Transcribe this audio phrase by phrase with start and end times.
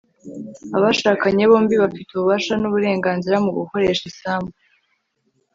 [0.77, 4.51] abashakanye bombi bafite ububasha n'uburenganzira mu gukoresha isambu